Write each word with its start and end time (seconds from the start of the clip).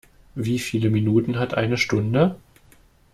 Wie 0.33 0.57
viele 0.57 0.89
Minuten 0.89 1.37
hat 1.37 1.53
eine 1.53 1.77
Stunde? 1.77 2.35